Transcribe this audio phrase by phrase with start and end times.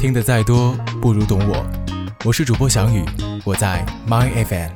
[0.00, 1.62] 听得再多不如懂我。
[2.24, 3.04] 我是主播翔宇，
[3.44, 4.70] 我在 My FM。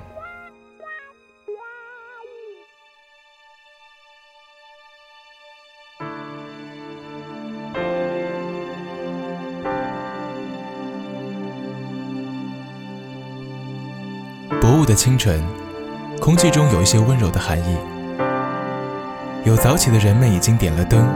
[14.61, 15.43] 薄雾的清晨，
[16.20, 17.79] 空气中有一些温柔的寒意。
[19.46, 21.09] 有早起的人们已经点了灯，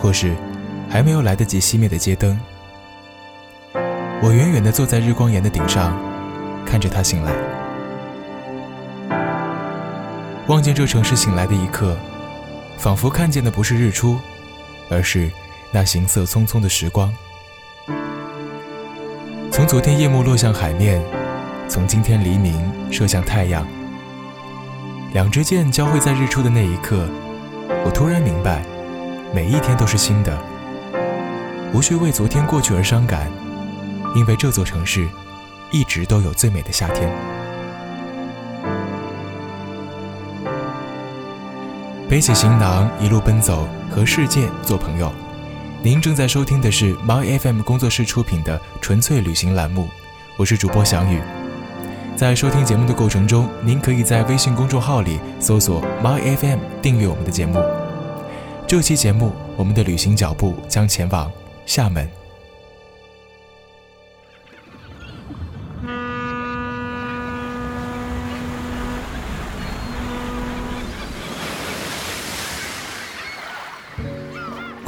[0.00, 0.36] 或是
[0.88, 2.38] 还没有来得及熄灭的街灯。
[4.22, 5.98] 我远远地坐在日光岩的顶上，
[6.66, 7.32] 看着它醒来。
[10.46, 11.96] 望见这城市醒来的一刻，
[12.76, 14.18] 仿佛看见的不是日出，
[14.90, 15.30] 而是
[15.70, 17.10] 那行色匆匆的时光。
[19.50, 21.00] 从昨天夜幕落向海面，
[21.66, 23.66] 从今天黎明射向太阳。
[25.14, 27.08] 两支箭交汇在日出的那一刻。
[27.86, 28.62] 我突然明白，
[29.34, 30.38] 每一天都是新的，
[31.72, 33.30] 无需为昨天过去而伤感，
[34.14, 35.08] 因为这座城市
[35.70, 37.10] 一直都有最美的夏天。
[42.08, 45.12] 背起行囊，一路奔走，和世界做朋友。
[45.82, 49.88] 您正在收听的是 My FM 工作室出品的纯粹旅行栏目，
[50.36, 51.20] 我是主播翔宇。
[52.16, 57.62] 在收听节目的过程中，您可以在微信公众号里搜索 My FM，订阅我们的节目。
[58.66, 61.30] 这期节目，我们的旅行脚步将前往
[61.64, 62.19] 厦门。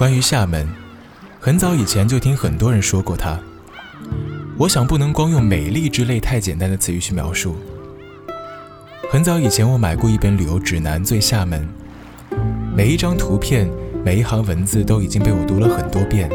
[0.03, 0.67] 关于厦门，
[1.39, 3.39] 很早以前就听很多人说过它。
[4.59, 7.55] 我想不能光用美丽之类太简单的词语去描述。
[9.13, 11.69] 很早以前，我买过一本旅游指南《最厦门》，
[12.75, 13.71] 每一张图片、
[14.05, 16.29] 每一行文字都已经被我读了很多遍。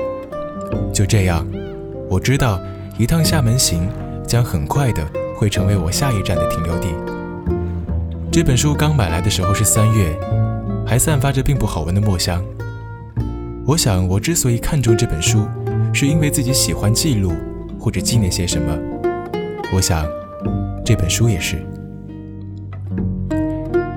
[0.94, 1.46] 就这样，
[2.09, 2.62] 我知道
[2.98, 3.86] 一趟厦门行
[4.26, 6.88] 将很快的会成为我下一站的停留地。
[8.31, 10.18] 这本书刚买来的时候是三月，
[10.86, 12.41] 还散发着并不好闻的墨香。
[13.67, 15.45] 我想，我之所以看中这本书，
[15.94, 17.33] 是因为自己喜欢记录。
[17.79, 18.78] 或者纪念些什么？
[19.73, 20.05] 我想，
[20.83, 21.66] 这本书也是。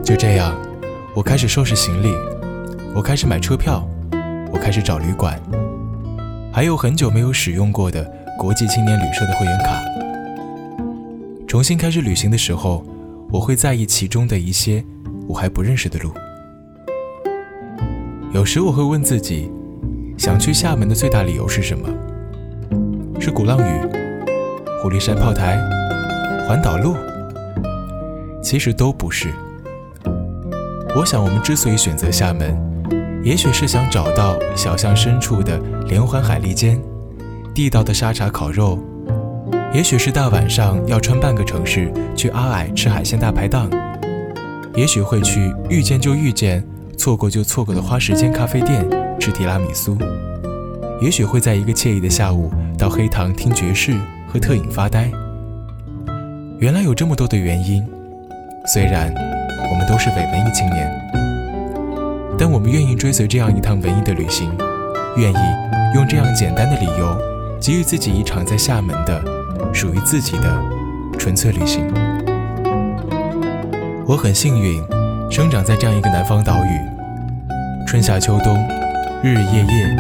[0.05, 0.55] 就这样，
[1.15, 2.15] 我开始收拾行李，
[2.95, 3.89] 我开始买车票，
[4.53, 5.41] 我开始找旅馆，
[6.53, 8.05] 还有很久没有使用过的
[8.39, 9.83] 国际青年旅社的会员卡。
[11.49, 12.85] 重新开始旅行的时候，
[13.31, 14.85] 我会在意其中的一些
[15.27, 16.13] 我还不认识的路。
[18.33, 19.51] 有时我会问自己，
[20.21, 21.89] 想去厦门的最大理由是什么？
[23.19, 23.87] 是鼓浪屿、
[24.83, 25.59] 狐狸山炮台、
[26.47, 26.95] 环岛路，
[28.43, 29.29] 其实都不是。
[30.95, 32.55] 我想，我们之所以选择厦门，
[33.25, 36.79] 也许是想找到小巷深处的连环海蛎煎、
[37.55, 38.79] 地道的沙茶烤肉，
[39.73, 43.71] 也许是大晚上要穿半个城市去阿矮吃海鲜大排档，
[44.75, 46.63] 也许会去遇见就遇见、
[46.99, 48.85] 错过就错过的花时间咖啡店
[49.21, 49.99] 吃提拉米苏，
[51.01, 52.51] 也许会在一个惬意的下午。
[52.79, 53.95] 到黑糖听爵士
[54.27, 55.11] 和特饮发呆，
[56.59, 57.87] 原来有这么多的原因。
[58.73, 59.13] 虽然
[59.71, 60.91] 我们都是伪文艺青年，
[62.39, 64.51] 但我们愿意追随这样一趟文艺的旅行，
[65.19, 65.37] 愿意
[65.95, 67.15] 用这样简单的理由，
[67.61, 69.23] 给予自己一场在厦门的
[69.75, 70.59] 属于自己的
[71.19, 71.87] 纯粹旅行。
[74.07, 74.83] 我很幸运，
[75.31, 78.57] 生长在这样一个南方岛屿，春夏秋冬，
[79.23, 79.97] 日日夜夜，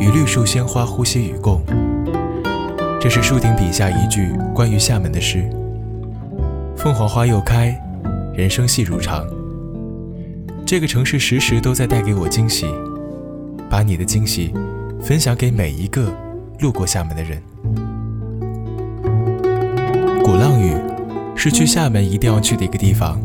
[0.00, 1.60] 与绿树鲜花呼吸与共。
[2.98, 5.44] 这是树顶笔下一句关于厦门的诗
[6.74, 7.78] ：“凤凰花又开，
[8.32, 9.22] 人生细如长。”
[10.64, 12.66] 这个城市时时都在带给我惊喜，
[13.68, 14.50] 把你的惊喜
[14.98, 16.10] 分享给每一个
[16.60, 17.42] 路过厦门的人。
[20.24, 20.74] 鼓浪屿
[21.36, 23.20] 是去厦门一定要去的一个地方。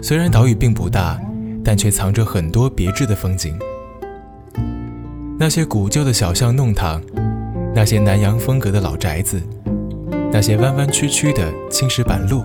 [0.00, 1.20] 虽然岛屿并不大，
[1.62, 3.54] 但却藏着很多别致的风景。
[5.38, 7.02] 那些古旧的小巷弄堂。
[7.74, 9.40] 那些南洋风格的老宅子，
[10.30, 12.44] 那些弯弯曲曲的青石板路，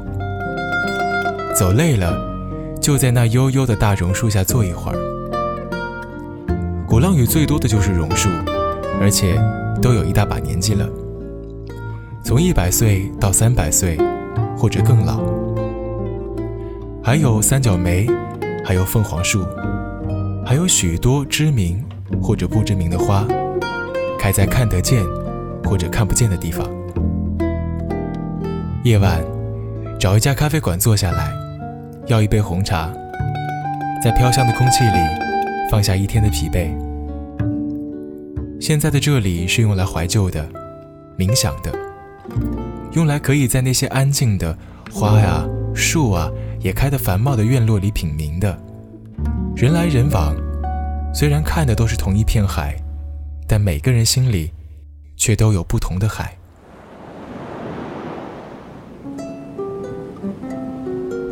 [1.54, 2.18] 走累了，
[2.81, 4.98] 就在那悠悠的大榕树下坐一会儿。
[6.88, 8.30] 鼓浪屿最多的就是榕树，
[9.01, 9.38] 而且
[9.81, 10.88] 都有一大把年纪了，
[12.24, 13.98] 从一百岁到三百岁，
[14.57, 15.19] 或者更老。
[17.04, 18.07] 还有三角梅，
[18.63, 19.45] 还有凤凰树，
[20.45, 21.83] 还有许多知名
[22.22, 23.25] 或者不知名的花。
[24.19, 25.06] 开在看得见
[25.64, 26.68] 或者看不见的地方。
[28.84, 29.24] 夜晚，
[30.00, 31.31] 找一家咖啡馆坐下来，
[32.08, 32.92] 要一杯红茶，
[34.04, 35.00] 在飘香的空气里
[35.69, 36.69] 放下一天的疲惫。
[38.60, 40.46] 现在的这里是用来怀旧的，
[41.18, 41.72] 冥想的，
[42.94, 44.58] 用来可以在那些安静的
[44.92, 46.30] 花呀、树啊
[46.60, 48.58] 也开得繁茂的院落里品茗的。
[49.56, 50.36] 人来人往，
[51.19, 52.75] 虽然看的都是同一片海，
[53.48, 54.52] 但每个人心里
[55.16, 56.38] 却都有不同的海。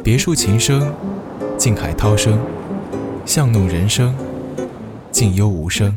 [0.03, 0.91] 别墅琴声，
[1.55, 2.39] 静海涛声，
[3.27, 4.15] 巷弄人声，
[5.11, 5.95] 静幽无声，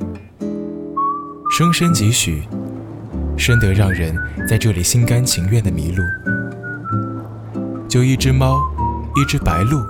[1.51, 2.43] 声声几许，
[3.39, 4.15] 深得让人
[4.47, 6.05] 在这里心甘情愿的迷路。
[7.89, 8.61] 就一只猫，
[9.17, 9.83] 一只白鹭。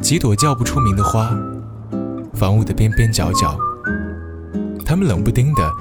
[0.00, 1.36] 几朵叫不出名的花，
[2.38, 3.58] 房屋的边边角角，
[4.86, 5.72] 他们冷不丁的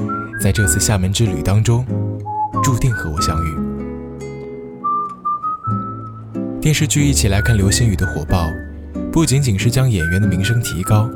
[0.41, 1.85] 在这次厦门之旅当中，
[2.63, 3.55] 注定和我相遇。
[6.59, 8.49] 电视剧《一起来看流星雨》的火爆，
[9.11, 11.07] 不仅仅是将演员的名声提高，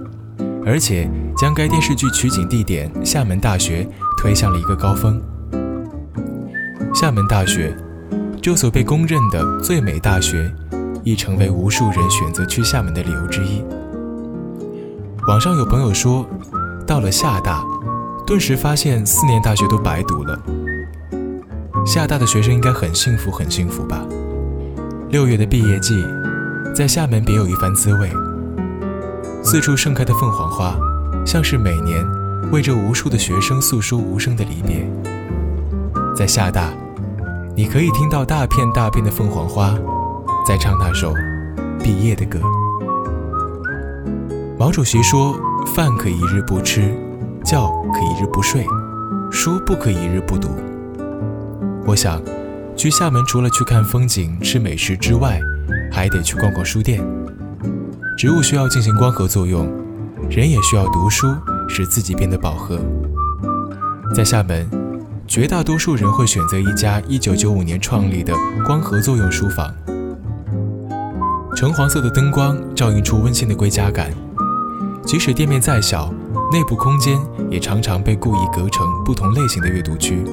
[0.63, 3.87] 而且将该电视剧取景地点厦门大学
[4.19, 5.19] 推向了一个高峰。
[6.93, 7.75] 厦门大学，
[8.43, 10.53] 这所被公认的最美大学。
[11.03, 13.63] 亦成为无数人选择去厦门的理由之一。
[15.27, 16.25] 网上有朋友说，
[16.87, 17.63] 到了厦大，
[18.25, 20.37] 顿时发现四年大学都白读了。
[21.85, 24.03] 厦大的学生应该很幸福，很幸福吧？
[25.09, 26.03] 六月的毕业季，
[26.73, 28.09] 在厦门别有一番滋味。
[29.43, 30.75] 四处盛开的凤凰花，
[31.23, 32.03] 像是每年
[32.51, 34.89] 为这无数的学生诉说无声的离别。
[36.15, 36.71] 在厦大，
[37.55, 39.77] 你可以听到大片大片的凤凰花。
[40.47, 41.13] 在唱那首
[41.83, 42.39] 毕业的歌。
[44.61, 45.35] 毛主席说
[45.73, 46.93] ：“饭可一日不吃，
[47.43, 48.63] 觉可一日不睡，
[49.31, 50.49] 书不可一日不读。”
[51.83, 52.21] 我想，
[52.75, 55.41] 去厦门除了去看风景、吃美食之外，
[55.91, 57.03] 还得去逛逛书店。
[58.15, 59.67] 植物需要进行光合作用，
[60.29, 61.33] 人也需要读书，
[61.67, 62.79] 使自己变得饱和。
[64.13, 64.69] 在厦门，
[65.25, 68.31] 绝大多数人会选择一家1995年创立的
[68.63, 69.73] 光合作用书房。
[71.55, 74.11] 橙黄色的灯光照映出温馨的归家感，
[75.05, 76.13] 即使店面再小，
[76.51, 77.19] 内部空间
[77.49, 80.23] 也常常被故意隔成不同类型的阅读区，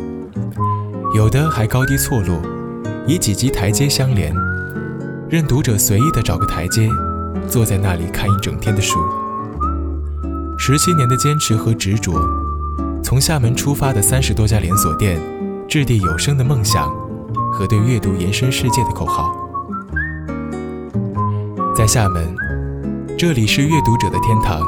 [1.15, 2.41] 有的还高低错落，
[3.07, 4.33] 以几级台阶相连，
[5.29, 6.89] 任读者随意的找个台阶，
[7.49, 8.99] 坐在那里看一整天的书。
[10.57, 12.13] 十七年的坚持和执着，
[13.03, 15.21] 从厦门出发的三十多家连锁店，
[15.67, 16.89] 掷地有声的梦想
[17.53, 19.35] 和对阅读延伸世界的口号。
[21.75, 22.35] 在厦门，
[23.19, 24.63] 这里是阅读者的天堂，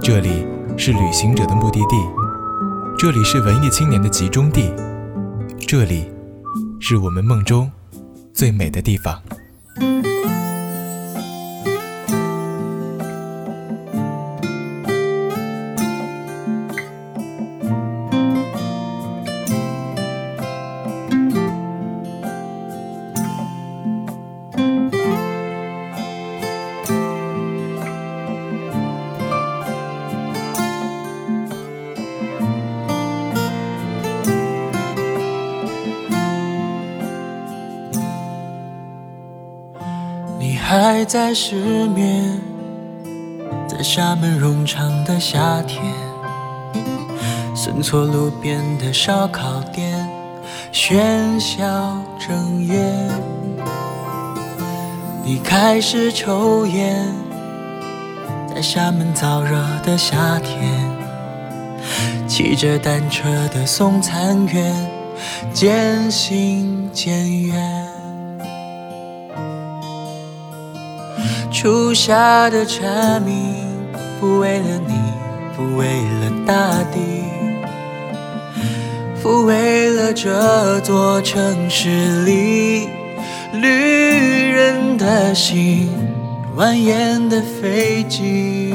[0.00, 1.96] 这里是旅行者的目的地，
[2.98, 4.72] 这里是文艺青年的集中地，
[5.68, 6.10] 这里
[6.80, 7.70] 是我们梦中
[8.32, 9.20] 最美的地方。
[40.76, 41.54] 还在失
[41.86, 42.36] 眠，
[43.68, 45.80] 在厦门冗长的夏天，
[47.54, 50.04] 顺错路边的烧烤店，
[50.72, 51.64] 喧嚣
[52.18, 52.76] 整夜。
[55.22, 57.06] 你开始抽烟，
[58.52, 60.58] 在厦门燥热的夏天，
[62.26, 64.74] 骑着单车的送餐员，
[65.52, 67.83] 渐行渐远。
[71.64, 73.54] 初夏的蝉鸣，
[74.20, 74.92] 不为了你，
[75.56, 75.86] 不为
[76.20, 77.00] 了大地，
[79.22, 81.88] 不为了这座城市
[82.26, 82.90] 里
[83.54, 85.88] 旅人的心，
[86.54, 88.74] 蜿蜒的飞机，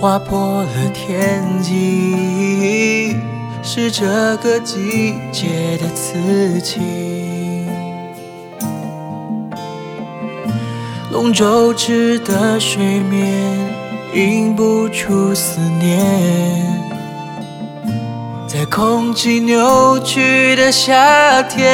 [0.00, 3.14] 划破了天际，
[3.62, 4.06] 是这
[4.38, 7.35] 个季节的刺激。
[11.16, 13.42] 龙舟织的水面，
[14.12, 15.98] 映不出思念。
[18.46, 21.64] 在空气扭曲的夏天，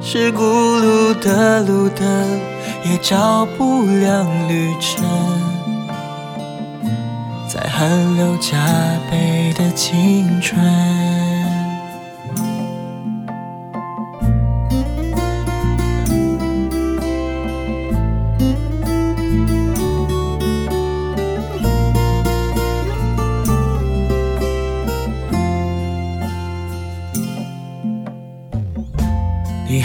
[0.00, 2.06] 是咕噜的路灯
[2.84, 5.04] 也照不亮旅程。
[7.46, 8.54] 在汗流浃
[9.10, 11.25] 背的青春。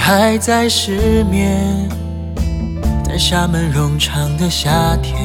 [0.03, 1.87] 还在失眠，
[3.05, 5.15] 在厦门冗长的夏天，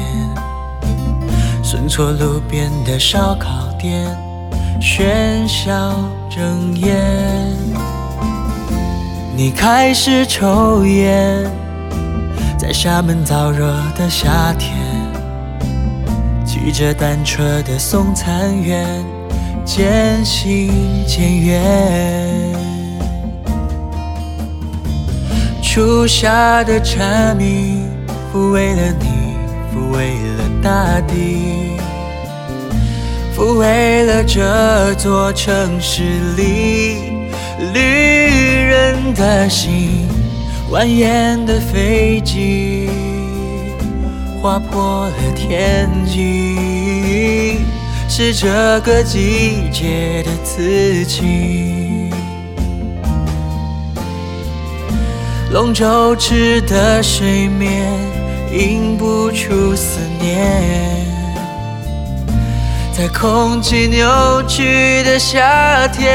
[1.63, 4.07] 顺错路边的烧烤店，
[4.79, 5.95] 喧嚣
[6.29, 6.95] 整烟。
[9.35, 11.43] 你开始抽烟，
[12.55, 14.77] 在厦门燥热的夏天，
[16.45, 19.03] 骑着单车的送餐员，
[19.65, 20.71] 渐行
[21.07, 22.66] 渐远。
[25.77, 27.87] 初夏的蝉鸣，
[28.33, 29.35] 抚慰了你，
[29.71, 31.77] 抚慰了大地，
[33.37, 36.01] 抚慰了这座城市
[36.35, 37.11] 里
[37.75, 40.07] 旅人的心。
[40.71, 42.89] 蜿蜒的飞机，
[44.41, 47.59] 划破了天际，
[48.09, 51.86] 是这个季节的刺青。
[55.49, 57.89] 龙舟池的水面，
[58.51, 61.07] 映不出思念。
[62.91, 66.11] 在空气扭曲的夏天，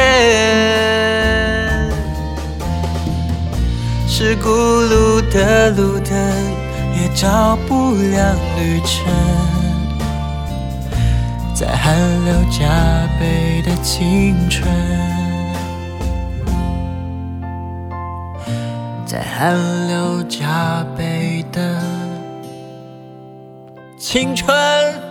[4.07, 6.15] 是咕噜的路灯
[7.01, 9.11] 也照不亮旅程。
[11.55, 12.69] 在汗流浃
[13.19, 15.32] 背的青春。
[19.12, 19.54] 在汗
[19.88, 21.78] 流浃背的
[23.99, 25.01] 青春。